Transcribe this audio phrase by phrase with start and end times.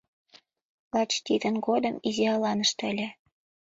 [0.93, 3.07] Лач тидын годым изи аланыште ыле.